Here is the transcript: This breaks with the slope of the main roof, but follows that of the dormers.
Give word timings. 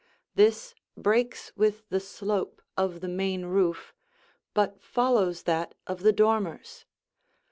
This 0.33 0.73
breaks 0.97 1.55
with 1.55 1.87
the 1.89 1.99
slope 1.99 2.63
of 2.75 3.01
the 3.01 3.07
main 3.07 3.45
roof, 3.45 3.93
but 4.55 4.81
follows 4.81 5.43
that 5.43 5.75
of 5.85 5.99
the 6.01 6.11
dormers. 6.11 6.85